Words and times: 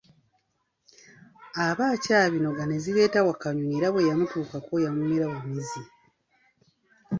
Aba 1.67 1.85
akyabinoga 1.95 2.63
ne 2.65 2.77
zireeta 2.83 3.25
Wakanyonyi 3.27 3.73
era 3.77 3.87
bwe 3.93 4.07
yamutuukako 4.09 4.73
yamumira 4.85 5.25
bumizi. 5.33 5.81